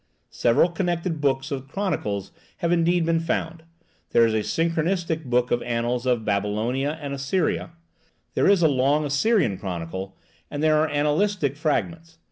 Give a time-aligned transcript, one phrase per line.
[0.31, 3.61] Several connected books of chronicles have indeed been found;
[4.13, 7.73] there is a synchronistic book of annals of Babylonia and Assyria,
[8.33, 10.17] there is a long Assyrian chronicle,
[10.49, 12.17] and there are annalistic fragments.